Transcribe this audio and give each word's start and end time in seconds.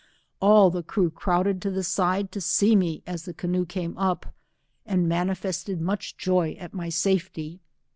All 0.39 0.71
the 0.71 0.81
crew 0.81 1.11
crowded 1.11 1.61
to 1.61 1.69
the 1.69 1.83
side 1.83 2.31
to 2.31 2.41
see 2.41 2.75
me 2.75 3.03
as 3.05 3.25
the 3.25 3.35
canoe 3.35 3.67
came 3.67 3.95
up, 3.99 4.33
and 4.83 5.07
manifested 5.07 5.79
much 5.79 6.17
joy 6.17 6.53
at 6.59 6.73
my 6.73 6.89
safety. 6.89 7.59